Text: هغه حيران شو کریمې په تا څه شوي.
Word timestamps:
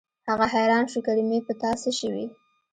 هغه 0.29 0.45
حيران 0.53 0.85
شو 0.91 0.99
کریمې 1.07 1.39
په 1.47 1.53
تا 1.61 1.71
څه 1.81 1.89
شوي. 1.99 2.25